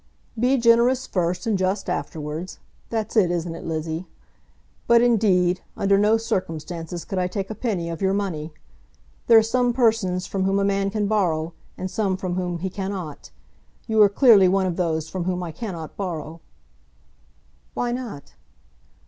"Be 0.39 0.57
generous 0.57 1.05
first, 1.05 1.45
and 1.45 1.55
just 1.59 1.87
afterwards. 1.87 2.57
That's 2.89 3.15
it; 3.15 3.29
isn't 3.29 3.53
it, 3.53 3.63
Lizzie? 3.67 4.07
But 4.87 5.03
indeed, 5.03 5.61
under 5.77 5.95
no 5.95 6.17
circumstances 6.17 7.05
could 7.05 7.19
I 7.19 7.27
take 7.27 7.51
a 7.51 7.53
penny 7.53 7.87
of 7.87 8.01
your 8.01 8.15
money. 8.15 8.51
There 9.27 9.37
are 9.37 9.43
some 9.43 9.73
persons 9.73 10.25
from 10.25 10.43
whom 10.45 10.57
a 10.57 10.65
man 10.65 10.89
can 10.89 11.05
borrow, 11.05 11.53
and 11.77 11.91
some 11.91 12.17
from 12.17 12.33
whom 12.33 12.57
he 12.57 12.69
cannot. 12.71 13.29
You 13.85 14.01
are 14.01 14.09
clearly 14.09 14.47
one 14.47 14.65
of 14.65 14.75
those 14.75 15.07
from 15.07 15.25
whom 15.25 15.43
I 15.43 15.51
cannot 15.51 15.95
borrow." 15.95 16.41
"Why 17.75 17.91
not?" 17.91 18.33